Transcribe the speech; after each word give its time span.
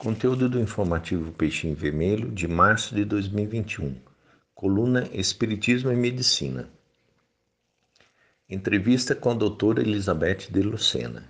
Conteúdo 0.00 0.48
do 0.48 0.58
informativo 0.58 1.30
Peixinho 1.30 1.76
Vermelho 1.76 2.30
de 2.30 2.48
março 2.48 2.94
de 2.94 3.04
2021. 3.04 3.96
Coluna 4.54 5.06
Espiritismo 5.12 5.92
e 5.92 5.94
Medicina. 5.94 6.70
Entrevista 8.48 9.14
com 9.14 9.32
a 9.32 9.34
doutora 9.34 9.82
Elizabeth 9.82 10.50
de 10.50 10.62
Lucena. 10.62 11.22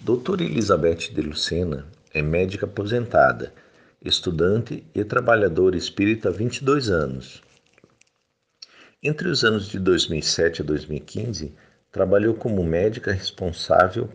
Doutora 0.00 0.44
Elizabeth 0.44 1.12
de 1.12 1.20
Lucena 1.20 1.88
é 2.14 2.22
médica 2.22 2.66
aposentada, 2.66 3.52
estudante 4.00 4.84
e 4.94 5.02
trabalhadora 5.02 5.76
espírita 5.76 6.28
há 6.28 6.32
22 6.32 6.88
anos. 6.88 7.42
Entre 9.02 9.26
os 9.26 9.42
anos 9.42 9.66
de 9.66 9.80
2007 9.80 10.62
a 10.62 10.64
2015, 10.64 11.52
trabalhou 11.90 12.34
como 12.34 12.62
médica 12.62 13.10
responsável 13.10 14.08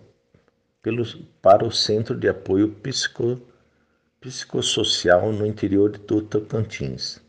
pelos, 0.86 1.16
para 1.42 1.66
o 1.66 1.72
Centro 1.72 2.16
de 2.16 2.30
Apoio 2.30 2.70
Psico, 2.70 3.42
Psicossocial 4.22 5.32
no 5.34 5.44
interior 5.44 5.90
do 5.90 6.22
Tocantins. 6.22 7.20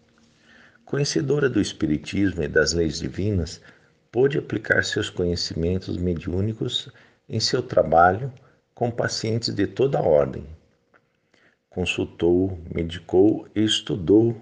Conhecedora 0.84 1.48
do 1.48 1.59
Espiritismo 1.59 2.42
e 2.42 2.48
das 2.48 2.74
leis 2.74 2.98
divinas, 2.98 3.62
pôde 4.12 4.37
aplicar 4.37 4.84
seus 4.84 5.09
conhecimentos 5.09 5.96
mediúnicos 5.96 6.91
em 7.27 7.41
seu 7.41 7.62
trabalho 7.62 8.30
com 8.74 8.91
pacientes 8.91 9.55
de 9.55 9.66
toda 9.66 10.02
ordem. 10.02 10.45
Consultou, 11.70 12.60
medicou 12.74 13.48
e 13.54 13.65
estudou 13.65 14.37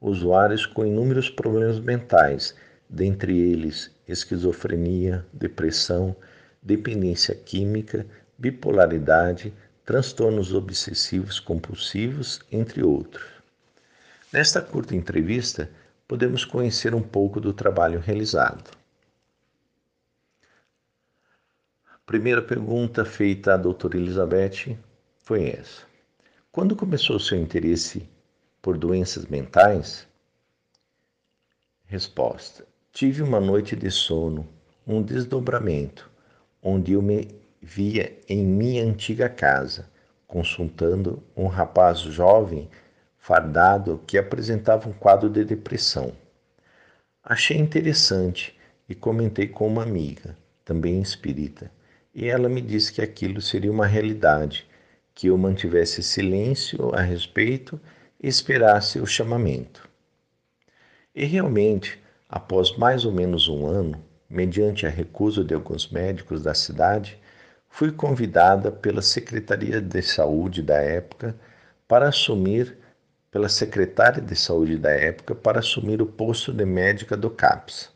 usuários 0.00 0.66
com 0.66 0.84
inúmeros 0.84 1.30
problemas 1.30 1.78
mentais, 1.78 2.56
dentre 2.90 3.38
eles 3.38 3.92
esquizofrenia, 4.08 5.24
depressão, 5.32 6.16
dependência 6.64 7.34
química, 7.34 8.06
bipolaridade, 8.38 9.52
transtornos 9.84 10.54
obsessivos 10.54 11.38
compulsivos, 11.38 12.40
entre 12.50 12.82
outros. 12.82 13.26
Nesta 14.32 14.62
curta 14.62 14.96
entrevista, 14.96 15.70
podemos 16.08 16.44
conhecer 16.44 16.94
um 16.94 17.02
pouco 17.02 17.38
do 17.38 17.52
trabalho 17.52 18.00
realizado. 18.00 18.70
A 21.86 21.98
primeira 22.06 22.40
pergunta 22.40 23.04
feita 23.04 23.54
à 23.54 23.56
doutora 23.58 23.98
Elizabeth 23.98 24.78
foi 25.18 25.50
essa: 25.50 25.82
Quando 26.50 26.74
começou 26.74 27.16
o 27.16 27.20
seu 27.20 27.38
interesse 27.38 28.08
por 28.62 28.78
doenças 28.78 29.26
mentais? 29.26 30.08
Resposta: 31.84 32.66
Tive 32.90 33.22
uma 33.22 33.40
noite 33.40 33.76
de 33.76 33.90
sono, 33.90 34.48
um 34.86 35.02
desdobramento 35.02 36.13
onde 36.64 36.94
eu 36.94 37.02
me 37.02 37.28
via 37.60 38.18
em 38.26 38.44
minha 38.44 38.82
antiga 38.82 39.28
casa, 39.28 39.88
consultando 40.26 41.22
um 41.36 41.46
rapaz 41.46 41.98
jovem 42.00 42.70
fardado 43.18 44.00
que 44.06 44.16
apresentava 44.16 44.88
um 44.88 44.92
quadro 44.92 45.28
de 45.28 45.44
depressão. 45.44 46.12
Achei 47.22 47.58
interessante 47.58 48.58
e 48.88 48.94
comentei 48.94 49.46
com 49.46 49.66
uma 49.66 49.82
amiga, 49.82 50.36
também 50.64 51.00
espírita, 51.00 51.70
e 52.14 52.26
ela 52.26 52.48
me 52.48 52.60
disse 52.60 52.92
que 52.92 53.02
aquilo 53.02 53.40
seria 53.40 53.70
uma 53.70 53.86
realidade, 53.86 54.66
que 55.14 55.28
eu 55.28 55.38
mantivesse 55.38 56.02
silêncio 56.02 56.94
a 56.94 57.00
respeito 57.00 57.80
e 58.22 58.28
esperasse 58.28 58.98
o 58.98 59.06
chamamento. 59.06 59.88
E 61.14 61.24
realmente, 61.24 62.02
após 62.28 62.76
mais 62.76 63.04
ou 63.04 63.12
menos 63.12 63.48
um 63.48 63.66
ano, 63.66 64.02
mediante 64.34 64.84
a 64.84 64.90
recusa 64.90 65.44
de 65.44 65.54
alguns 65.54 65.88
médicos 65.88 66.42
da 66.42 66.52
cidade, 66.54 67.16
fui 67.68 67.92
convidada 67.92 68.70
pela 68.70 69.00
Secretaria 69.00 69.80
de 69.80 70.02
Saúde 70.02 70.60
da 70.60 70.76
época 70.76 71.36
para 71.86 72.08
assumir 72.08 72.76
pela 73.30 73.48
secretária 73.48 74.22
de 74.22 74.36
saúde 74.36 74.76
da 74.76 74.90
época 74.90 75.34
para 75.34 75.58
assumir 75.58 76.00
o 76.00 76.06
posto 76.06 76.52
de 76.52 76.64
médica 76.64 77.16
do 77.16 77.28
CAPS. 77.28 77.90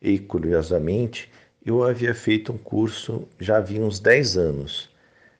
E, 0.00 0.18
curiosamente, 0.18 1.30
eu 1.64 1.82
havia 1.84 2.14
feito 2.14 2.52
um 2.52 2.58
curso 2.58 3.26
já 3.38 3.56
havia 3.56 3.80
uns 3.80 3.98
10 3.98 4.36
anos, 4.36 4.90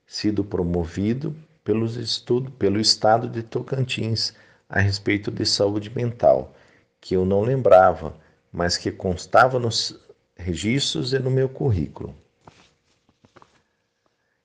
sido 0.06 0.42
promovido 0.42 1.36
pelos 1.62 1.96
estudo, 1.96 2.50
pelo 2.52 2.80
estado 2.80 3.28
de 3.28 3.42
Tocantins 3.42 4.34
a 4.68 4.80
respeito 4.80 5.30
de 5.30 5.44
saúde 5.44 5.90
mental, 5.94 6.54
que 7.00 7.14
eu 7.14 7.24
não 7.24 7.42
lembrava, 7.42 8.14
mas 8.50 8.76
que 8.78 8.90
constava 8.90 9.58
nos 9.58 10.07
registros 10.38 11.12
e 11.12 11.18
no 11.18 11.30
meu 11.30 11.48
currículo. 11.48 12.14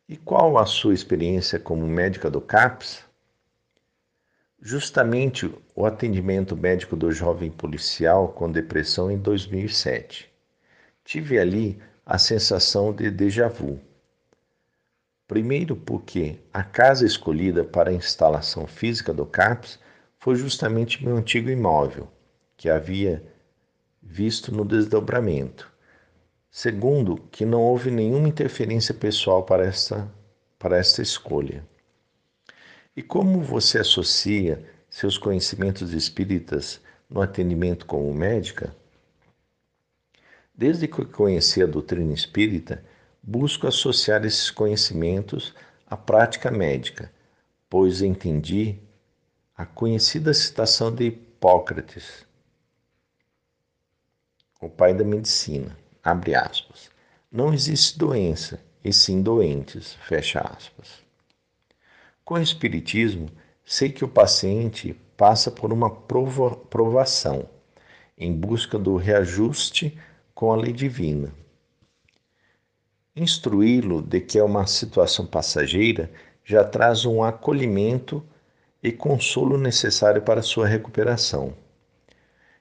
E 0.10 0.18
qual 0.18 0.58
a 0.58 0.66
sua 0.66 0.94
experiência 0.94 1.58
como 1.58 1.88
médica 1.88 2.30
do 2.30 2.42
CAPS? 2.42 3.06
Justamente 4.62 5.54
o 5.76 5.86
atendimento 5.86 6.58
médico 6.58 6.96
do 6.96 7.12
jovem 7.12 7.52
policial 7.52 8.30
com 8.30 8.52
depressão 8.52 9.10
em 9.10 9.18
2007. 9.18 10.30
Tive 11.06 11.40
ali 11.40 11.82
a 12.06 12.18
sensação 12.18 12.94
de 12.94 13.10
déjà 13.10 13.48
vu. 13.48 13.80
Primeiro, 15.28 15.76
porque 15.76 16.40
a 16.54 16.64
casa 16.64 17.06
escolhida 17.06 17.64
para 17.64 17.90
a 17.90 17.94
instalação 17.94 18.68
física 18.68 19.14
do 19.14 19.26
CAPS 19.26 19.80
foi 20.20 20.36
justamente 20.36 21.04
meu 21.04 21.18
antigo 21.18 21.50
imóvel, 21.50 22.08
que 22.56 22.70
havia 22.70 23.26
visto 24.02 24.54
no 24.54 24.64
desdobramento. 24.64 25.73
Segundo, 26.56 27.18
que 27.32 27.48
não 27.48 27.64
houve 27.64 27.90
nenhuma 27.90 28.28
interferência 28.30 28.94
pessoal 28.94 29.42
para 29.42 29.66
esta, 29.66 30.08
para 30.60 30.78
esta 30.78 31.02
escolha. 31.02 31.68
E 32.96 33.02
como 33.02 33.42
você 33.42 33.80
associa 33.80 34.64
seus 34.88 35.18
conhecimentos 35.18 35.94
espíritas 35.94 36.80
no 37.10 37.24
atendimento 37.24 37.88
como 37.88 38.14
médica? 38.14 38.72
Desde 40.54 40.88
que 40.88 41.04
conheci 41.06 41.64
a 41.64 41.66
doutrina 41.66 42.14
espírita, 42.14 42.86
busco 43.24 43.66
associar 43.66 44.24
esses 44.24 44.52
conhecimentos 44.52 45.56
à 45.88 45.98
prática 45.98 46.52
médica, 46.52 47.12
pois 47.68 48.04
entendi 48.04 48.78
a 49.58 49.66
conhecida 49.66 50.32
citação 50.36 50.94
de 50.94 51.06
Hipócrates, 51.06 52.28
o 54.62 54.70
pai 54.70 54.94
da 54.94 55.04
medicina 55.04 55.82
abre 56.04 56.36
aspas. 56.36 56.90
Não 57.32 57.54
existe 57.54 57.98
doença, 57.98 58.60
e 58.84 58.92
sim 58.92 59.22
doentes, 59.22 59.94
fecha 60.08 60.42
aspas. 60.42 61.02
Com 62.26 62.36
o 62.36 62.42
Espiritismo, 62.42 63.30
sei 63.66 63.90
que 63.90 64.04
o 64.04 64.10
paciente 64.10 64.94
passa 65.16 65.50
por 65.50 65.72
uma 65.72 65.90
prova, 65.90 66.56
provação 66.56 67.50
em 68.18 68.32
busca 68.32 68.78
do 68.78 68.96
reajuste 68.96 69.98
com 70.36 70.52
a 70.52 70.56
lei 70.56 70.74
divina. 70.74 71.34
Instruí-lo 73.16 74.02
de 74.02 74.20
que 74.20 74.38
é 74.38 74.44
uma 74.44 74.66
situação 74.68 75.26
passageira 75.26 76.12
já 76.44 76.64
traz 76.64 77.06
um 77.06 77.24
acolhimento 77.24 78.24
e 78.82 78.92
consolo 78.92 79.58
necessário 79.58 80.22
para 80.22 80.42
sua 80.42 80.68
recuperação. 80.68 81.54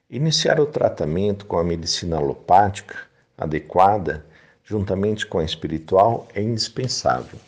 Iniciar 0.09 0.59
o 0.59 0.65
tratamento 0.65 1.45
com 1.45 1.57
a 1.57 1.63
medicina 1.63 2.17
alopática 2.17 3.12
adequada, 3.43 4.25
juntamente 4.63 5.25
com 5.25 5.39
a 5.39 5.43
espiritual, 5.43 6.27
é 6.33 6.41
indispensável. 6.41 7.39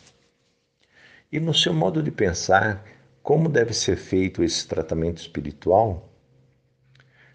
E 1.32 1.40
no 1.40 1.54
seu 1.54 1.72
modo 1.72 2.02
de 2.02 2.10
pensar, 2.10 2.84
como 3.22 3.48
deve 3.48 3.74
ser 3.74 3.96
feito 3.96 4.44
esse 4.44 4.68
tratamento 4.68 5.18
espiritual? 5.18 6.08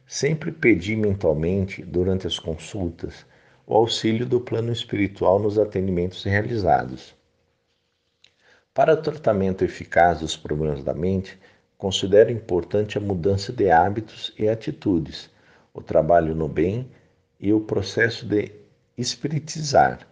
Sempre 0.05 0.51
pedi 0.51 0.95
mentalmente, 0.95 1.83
durante 1.83 2.27
as 2.27 2.38
consultas, 2.38 3.25
o 3.66 3.75
auxílio 3.75 4.25
do 4.25 4.39
plano 4.39 4.71
espiritual 4.71 5.39
nos 5.39 5.57
atendimentos 5.57 6.23
realizados. 6.23 7.16
Para 8.73 8.94
o 8.94 9.01
tratamento 9.01 9.65
eficaz 9.65 10.19
dos 10.19 10.38
problemas 10.38 10.83
da 10.83 10.94
mente, 10.94 11.38
considero 11.77 12.31
importante 12.31 12.97
a 12.97 13.01
mudança 13.01 13.51
de 13.51 13.69
hábitos 13.69 14.33
e 14.38 14.47
atitudes, 14.47 15.30
o 15.74 15.81
trabalho 15.81 16.36
no 16.36 16.47
bem 16.47 16.89
e 17.41 17.51
o 17.51 17.59
processo 17.59 18.23
de 18.23 18.51
espiritizar, 18.95 20.07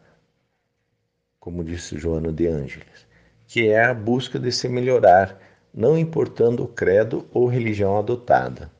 como 1.39 1.63
disse 1.63 1.95
Joana 1.95 2.33
de 2.33 2.47
Ângeles, 2.47 3.07
que 3.47 3.67
é 3.67 3.85
a 3.85 3.93
busca 3.93 4.39
de 4.39 4.51
se 4.51 4.67
melhorar, 4.67 5.39
não 5.71 5.95
importando 5.95 6.63
o 6.63 6.67
credo 6.67 7.29
ou 7.31 7.45
religião 7.45 7.99
adotada. 7.99 8.71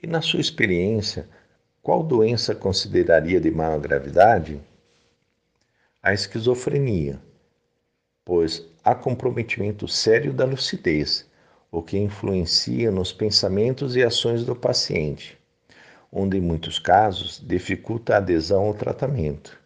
E 0.00 0.06
na 0.06 0.20
sua 0.20 0.40
experiência, 0.40 1.26
qual 1.82 2.02
doença 2.02 2.54
consideraria 2.54 3.40
de 3.40 3.50
maior 3.50 3.80
gravidade? 3.80 4.60
A 6.02 6.12
esquizofrenia, 6.12 7.18
pois 8.22 8.62
há 8.84 8.94
comprometimento 8.94 9.88
sério 9.88 10.34
da 10.34 10.44
lucidez, 10.44 11.26
o 11.72 11.82
que 11.82 11.96
influencia 11.96 12.90
nos 12.90 13.10
pensamentos 13.10 13.96
e 13.96 14.02
ações 14.02 14.44
do 14.44 14.54
paciente 14.54 15.42
onde 16.16 16.38
em 16.38 16.40
muitos 16.40 16.78
casos 16.78 17.42
dificulta 17.44 18.14
a 18.14 18.18
adesão 18.18 18.66
ao 18.66 18.74
tratamento. 18.74 19.58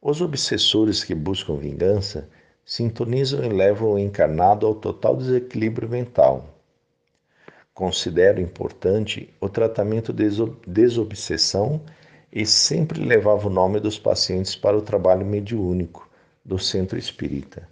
Os 0.00 0.22
obsessores 0.22 1.04
que 1.04 1.14
buscam 1.14 1.56
vingança 1.56 2.26
sintonizam 2.64 3.44
e 3.44 3.48
levam 3.50 3.92
o 3.92 3.98
encarnado 3.98 4.66
ao 4.66 4.74
total 4.74 5.14
desequilíbrio 5.14 5.90
mental. 5.90 6.48
Considero 7.74 8.40
importante 8.40 9.32
o 9.38 9.48
tratamento 9.48 10.12
desobsessão 10.66 11.82
e 12.32 12.46
sempre 12.46 13.04
levava 13.04 13.46
o 13.46 13.52
nome 13.52 13.78
dos 13.78 13.98
pacientes 13.98 14.56
para 14.56 14.76
o 14.76 14.82
trabalho 14.82 15.26
mediúnico 15.26 16.08
do 16.42 16.58
centro 16.58 16.98
espírita, 16.98 17.68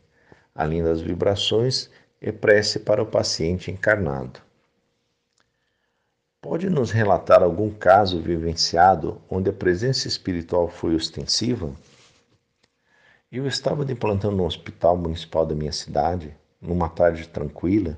além 0.55 0.83
das 0.83 1.01
vibrações 1.01 1.89
e 2.21 2.31
prece 2.31 2.81
para 2.81 3.03
o 3.03 3.07
paciente 3.07 3.71
encarnado. 3.71 4.50
Pode 6.43 6.71
nos 6.71 6.91
relatar 6.91 7.43
algum 7.43 7.69
caso 7.69 8.19
vivenciado 8.19 9.21
onde 9.29 9.51
a 9.51 9.53
presença 9.53 10.09
espiritual 10.09 10.69
foi 10.69 10.95
ostensiva? 10.95 11.71
Eu 13.31 13.47
estava 13.47 13.85
de 13.85 13.95
plantão 13.95 14.31
no 14.33 14.47
hospital 14.47 14.97
municipal 14.97 15.45
da 15.45 15.55
minha 15.55 15.71
cidade, 15.71 16.35
numa 16.59 16.89
tarde 16.89 17.29
tranquila, 17.29 17.95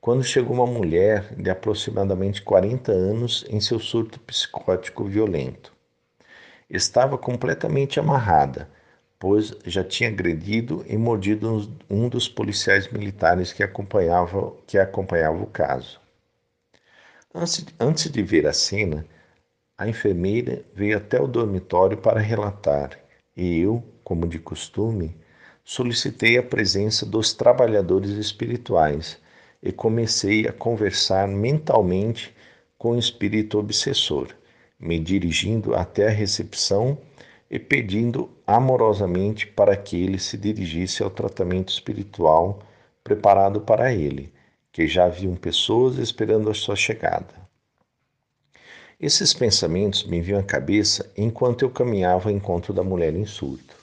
quando 0.00 0.22
chegou 0.22 0.54
uma 0.54 0.66
mulher 0.66 1.34
de 1.34 1.50
aproximadamente 1.50 2.40
40 2.42 2.92
anos 2.92 3.44
em 3.48 3.60
seu 3.60 3.80
surto 3.80 4.20
psicótico 4.20 5.04
violento. 5.04 5.72
Estava 6.70 7.18
completamente 7.18 7.98
amarrada, 7.98 8.70
pois 9.18 9.52
já 9.66 9.82
tinha 9.82 10.08
agredido 10.08 10.84
e 10.88 10.96
mordido 10.96 11.68
um 11.90 12.08
dos 12.08 12.28
policiais 12.28 12.86
militares 12.92 13.52
que 13.52 13.64
acompanhava, 13.64 14.52
que 14.68 14.78
acompanhava 14.78 15.42
o 15.42 15.46
caso. 15.46 16.00
Antes, 17.34 18.10
de 18.10 18.22
ver 18.22 18.46
a 18.46 18.52
cena, 18.52 19.06
a 19.78 19.88
enfermeira 19.88 20.62
veio 20.74 20.98
até 20.98 21.20
o 21.20 21.26
dormitório 21.26 21.96
para 21.96 22.20
relatar 22.20 22.98
e 23.34 23.60
eu, 23.60 23.82
como 24.04 24.28
de 24.28 24.38
costume, 24.38 25.16
solicitei 25.64 26.36
a 26.36 26.42
presença 26.42 27.06
dos 27.06 27.32
trabalhadores 27.32 28.10
espirituais 28.10 29.18
e 29.62 29.72
comecei 29.72 30.46
a 30.46 30.52
conversar 30.52 31.26
mentalmente 31.26 32.34
com 32.76 32.90
o 32.90 32.98
espírito 32.98 33.58
obsessor, 33.58 34.28
me 34.78 34.98
dirigindo 34.98 35.74
até 35.74 36.08
a 36.08 36.10
recepção 36.10 36.98
e 37.50 37.58
pedindo 37.58 38.28
amorosamente 38.46 39.46
para 39.46 39.74
que 39.76 39.96
ele 39.96 40.18
se 40.18 40.36
dirigisse 40.36 41.02
ao 41.02 41.08
tratamento 41.08 41.72
espiritual 41.72 42.60
preparado 43.02 43.60
para 43.60 43.92
ele, 43.92 44.32
que 44.72 44.88
já 44.88 45.04
haviam 45.04 45.36
pessoas 45.36 45.98
esperando 45.98 46.48
a 46.48 46.54
sua 46.54 46.74
chegada. 46.74 47.42
Esses 48.98 49.34
pensamentos 49.34 50.04
me 50.04 50.20
vinham 50.20 50.40
à 50.40 50.42
cabeça 50.42 51.12
enquanto 51.16 51.62
eu 51.62 51.70
caminhava 51.70 52.30
ao 52.30 52.34
encontro 52.34 52.72
da 52.72 52.82
mulher 52.82 53.14
em 53.14 53.26
surto. 53.26 53.76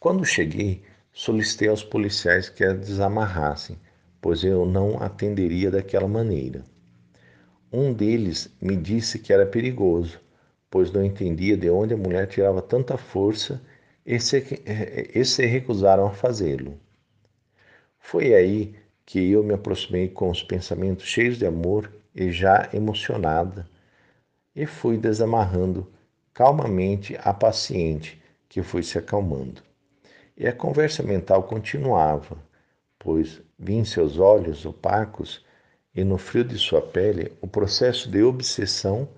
Quando 0.00 0.24
cheguei, 0.24 0.82
solicitei 1.12 1.68
aos 1.68 1.84
policiais 1.84 2.48
que 2.48 2.64
a 2.64 2.72
desamarrassem, 2.72 3.78
pois 4.20 4.42
eu 4.42 4.66
não 4.66 5.00
atenderia 5.00 5.70
daquela 5.70 6.08
maneira. 6.08 6.64
Um 7.70 7.92
deles 7.92 8.50
me 8.60 8.76
disse 8.76 9.18
que 9.18 9.32
era 9.32 9.46
perigoso, 9.46 10.18
pois 10.68 10.90
não 10.90 11.04
entendia 11.04 11.56
de 11.56 11.70
onde 11.70 11.94
a 11.94 11.96
mulher 11.96 12.26
tirava 12.26 12.60
tanta 12.60 12.96
força 12.96 13.62
e 14.04 14.18
se, 14.18 14.60
e 15.14 15.24
se 15.24 15.46
recusaram 15.46 16.06
a 16.06 16.10
fazê-lo. 16.10 16.80
Foi 17.98 18.34
aí 18.34 18.81
que 19.04 19.30
eu 19.30 19.42
me 19.42 19.54
aproximei 19.54 20.08
com 20.08 20.30
os 20.30 20.42
pensamentos 20.42 21.06
cheios 21.06 21.38
de 21.38 21.46
amor 21.46 21.90
e 22.14 22.30
já 22.30 22.68
emocionada, 22.72 23.68
e 24.54 24.66
fui 24.66 24.96
desamarrando 24.98 25.90
calmamente 26.34 27.18
a 27.22 27.32
paciente, 27.32 28.22
que 28.48 28.62
foi 28.62 28.82
se 28.82 28.98
acalmando. 28.98 29.62
E 30.36 30.46
a 30.46 30.52
conversa 30.52 31.02
mental 31.02 31.44
continuava, 31.44 32.36
pois 32.98 33.40
vi 33.58 33.74
em 33.74 33.84
seus 33.84 34.18
olhos 34.18 34.64
opacos 34.64 35.44
e 35.94 36.04
no 36.04 36.18
frio 36.18 36.44
de 36.44 36.58
sua 36.58 36.80
pele 36.80 37.32
o 37.40 37.46
processo 37.46 38.10
de 38.10 38.22
obsessão 38.22 39.08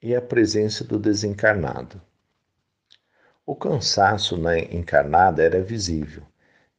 e 0.00 0.14
a 0.14 0.22
presença 0.22 0.84
do 0.84 0.98
desencarnado. 0.98 2.00
O 3.44 3.56
cansaço 3.56 4.36
na 4.36 4.58
encarnada 4.58 5.42
era 5.42 5.62
visível. 5.62 6.22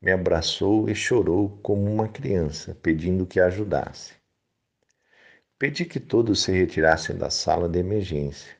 Me 0.02 0.12
abraçou 0.12 0.90
e 0.90 0.96
chorou 0.96 1.60
como 1.62 1.84
uma 1.84 2.08
criança, 2.08 2.74
pedindo 2.82 3.26
que 3.26 3.40
a 3.40 3.48
ajudasse. 3.48 4.14
Pedi 5.58 5.84
que 5.84 6.00
todos 6.00 6.42
se 6.42 6.54
retirassem 6.54 7.18
da 7.18 7.30
sala 7.30 7.68
de 7.68 7.80
emergência, 7.80 8.56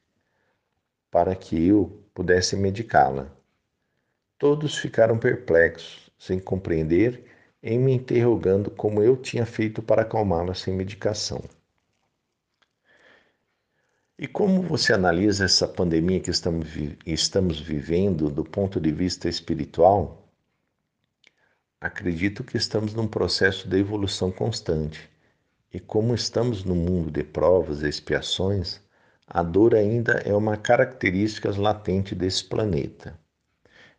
para 1.10 1.34
que 1.34 1.68
eu 1.68 2.04
pudesse 2.14 2.58
medicá-la. 2.58 3.34
Todos 4.38 4.78
ficaram 4.78 5.18
perplexos, 5.18 6.12
sem 6.18 6.42
compreender, 6.42 7.24
e 7.64 7.78
me 7.78 7.94
interrogando 7.94 8.70
como 8.70 9.02
eu 9.02 9.16
tinha 9.16 9.46
feito 9.46 9.82
para 9.82 10.02
acalmá-la 10.02 10.54
sem 10.54 10.74
medicação. 10.74 11.42
E 14.18 14.28
como 14.28 14.62
você 14.62 14.92
analisa 14.92 15.46
essa 15.46 15.66
pandemia 15.66 16.20
que 16.20 16.30
estamos, 16.30 16.68
estamos 17.06 17.62
vivendo 17.62 18.30
do 18.30 18.44
ponto 18.44 18.78
de 18.78 18.92
vista 18.92 19.30
espiritual? 19.30 20.19
Acredito 21.82 22.44
que 22.44 22.58
estamos 22.58 22.94
num 22.94 23.08
processo 23.08 23.66
de 23.66 23.78
evolução 23.78 24.30
constante. 24.30 25.10
E 25.74 25.80
como 25.80 26.14
estamos 26.14 26.66
no 26.66 26.76
mundo 26.76 27.10
de 27.10 27.24
provas 27.24 27.84
e 27.84 27.88
expiações, 27.88 28.82
a 29.26 29.42
dor 29.42 29.74
ainda 29.74 30.14
é 30.26 30.34
uma 30.34 30.58
característica 30.58 31.50
latente 31.58 32.14
desse 32.14 32.44
planeta. 32.44 33.18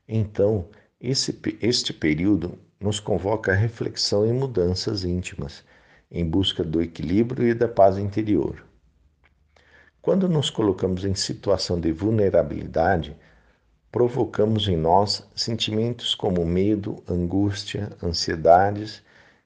Então, 0.06 0.68
esse, 1.00 1.40
este 1.62 1.94
período 1.94 2.58
nos 2.78 3.00
convoca 3.00 3.52
a 3.52 3.54
reflexão 3.54 4.26
e 4.26 4.32
mudanças 4.32 5.02
íntimas, 5.02 5.64
em 6.10 6.28
busca 6.28 6.62
do 6.62 6.82
equilíbrio 6.82 7.48
e 7.48 7.54
da 7.54 7.66
paz 7.66 7.96
interior. 7.96 8.62
Quando 10.02 10.28
nos 10.28 10.50
colocamos 10.50 11.06
em 11.06 11.14
situação 11.14 11.80
de 11.80 11.92
vulnerabilidade, 11.92 13.16
provocamos 13.90 14.68
em 14.68 14.76
nós 14.76 15.28
sentimentos 15.34 16.14
como 16.14 16.44
medo, 16.44 17.02
angústia, 17.08 17.90
ansiedades, 18.02 19.02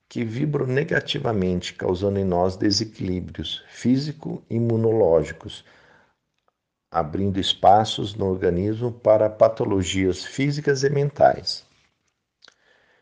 que 0.08 0.24
vibram 0.24 0.66
negativamente, 0.66 1.74
causando 1.74 2.18
em 2.18 2.24
nós 2.24 2.56
desequilíbrios 2.56 3.64
físico-imunológicos, 3.68 5.64
abrindo 6.90 7.40
espaços 7.40 8.14
no 8.14 8.26
organismo 8.26 8.92
para 8.92 9.28
patologias 9.30 10.24
físicas 10.24 10.84
e 10.84 10.90
mentais. 10.90 11.66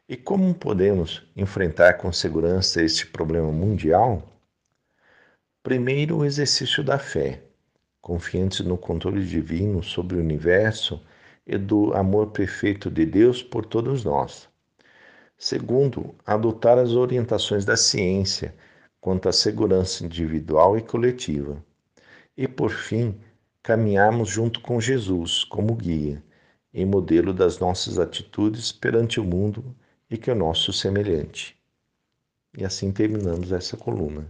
E 0.08 0.16
como 0.16 0.54
podemos 0.54 1.22
enfrentar 1.36 1.94
com 1.94 2.12
segurança 2.12 2.82
este 2.82 3.06
problema 3.06 3.50
mundial? 3.52 4.22
Primeiro, 5.62 6.18
o 6.18 6.24
exercício 6.24 6.82
da 6.82 6.98
fé, 6.98 7.42
confiantes 8.00 8.60
no 8.60 8.78
controle 8.78 9.24
divino 9.24 9.82
sobre 9.82 10.16
o 10.16 10.20
universo 10.20 11.00
e 11.46 11.58
do 11.58 11.92
amor 11.94 12.28
perfeito 12.28 12.90
de 12.90 13.04
Deus 13.04 13.42
por 13.42 13.64
todos 13.66 14.04
nós. 14.04 14.48
Segundo, 15.36 16.14
adotar 16.24 16.78
as 16.78 16.92
orientações 16.92 17.64
da 17.64 17.76
ciência 17.76 18.54
quanto 19.00 19.28
à 19.28 19.32
segurança 19.32 20.04
individual 20.04 20.78
e 20.78 20.82
coletiva. 20.82 21.62
E, 22.36 22.46
por 22.46 22.70
fim, 22.70 23.20
caminharmos 23.62 24.28
junto 24.28 24.60
com 24.60 24.80
Jesus 24.80 25.44
como 25.44 25.74
guia 25.74 26.22
e 26.72 26.84
modelo 26.84 27.34
das 27.34 27.58
nossas 27.58 27.98
atitudes 27.98 28.70
perante 28.72 29.20
o 29.20 29.24
mundo 29.24 29.74
e 30.08 30.16
que 30.16 30.30
é 30.30 30.32
o 30.32 30.36
nosso 30.36 30.72
semelhante. 30.72 31.56
E 32.56 32.64
assim 32.64 32.92
terminamos 32.92 33.50
essa 33.50 33.76
coluna. 33.76 34.26